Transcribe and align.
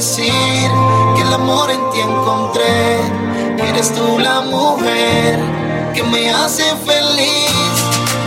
que 0.00 1.22
el 1.22 1.32
amor 1.32 1.70
en 1.70 1.78
ti 1.90 2.00
encontré. 2.00 2.98
Que 3.56 3.68
eres 3.68 3.94
tú 3.94 4.18
la 4.18 4.40
mujer 4.40 5.38
que 5.94 6.02
me 6.02 6.30
hace 6.30 6.64
feliz, 6.84 7.76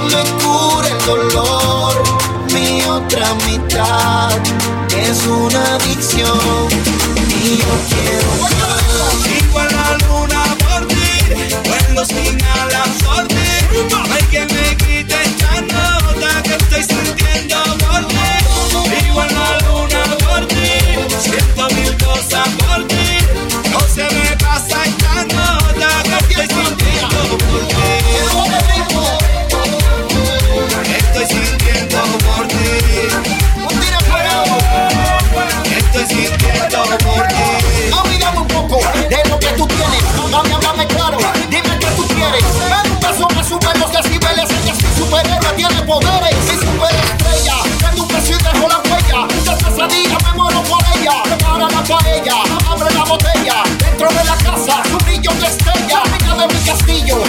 me 0.05 0.23
cura 0.41 0.88
el 0.88 1.05
dolor. 1.05 1.93
Mi 2.53 2.81
otra 2.84 3.34
mitad 3.45 4.31
es 4.98 5.27
una 5.27 5.76
adicción. 5.76 6.70
Y 7.43 7.57
yo 7.57 7.96
a 51.93 51.99
ella, 52.10 52.43
abre 52.70 52.93
la 52.93 53.04
botella, 53.05 53.63
dentro 53.77 54.10
de 54.10 54.24
la 54.26 54.35
casa, 54.38 54.82
su 54.90 54.98
brillo 55.05 55.32
de 55.40 55.48
estrella, 55.48 56.04
venga 56.04 56.35
de 56.35 56.54
mi 56.54 56.60
castillo, 56.66 57.24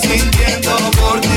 Sintiendo 0.00 0.76
por 0.92 1.20
ti. 1.20 1.28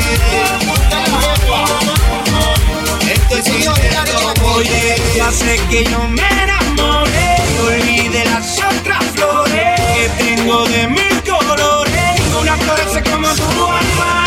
Estoy 3.11 3.41
sintiendo 3.43 4.33
por 4.41 4.63
ti. 4.63 4.69
Ya 5.15 5.31
sé 5.31 5.59
que 5.69 5.83
yo 5.85 5.99
me 6.07 6.27
enamoré. 6.27 7.37
Olvidé 7.65 8.25
las 8.25 8.57
otras 8.59 9.03
flores 9.15 9.79
que 9.95 10.09
tengo 10.23 10.65
de 10.67 10.87
mil 10.87 11.23
colores. 11.23 12.19
Ninguna 12.19 12.57
florece 12.57 13.03
como 13.03 13.27
tu 13.35 13.65
alma. 13.65 14.22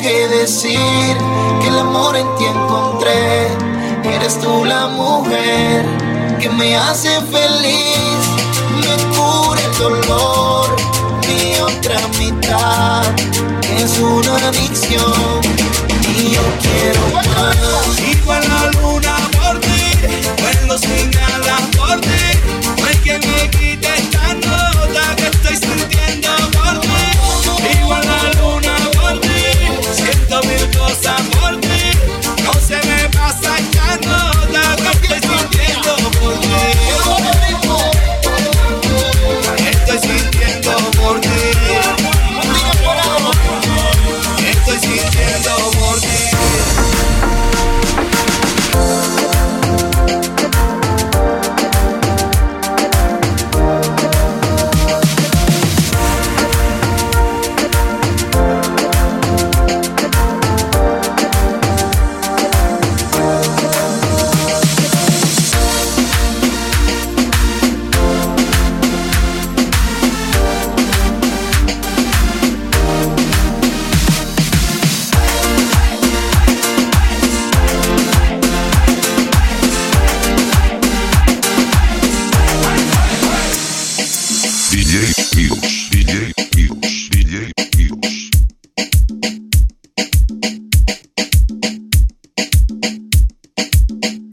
que 0.00 0.28
decir 0.28 1.16
que 1.60 1.68
el 1.68 1.78
amor 1.78 2.16
en 2.16 2.26
ti 2.36 2.44
encontré. 2.44 3.48
Eres 4.04 4.38
tú 4.40 4.64
la 4.64 4.88
mujer 4.88 5.84
que 6.40 6.48
me 6.48 6.76
hace 6.76 7.20
feliz, 7.22 8.20
me 8.76 8.94
cura 9.14 9.60
el 9.60 9.78
dolor, 9.78 10.76
mi 11.28 11.54
otra 11.56 12.00
mitad 12.18 13.02
es 13.76 13.98
una 13.98 14.48
adicción. 14.48 15.19